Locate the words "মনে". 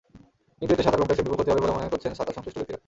1.77-1.91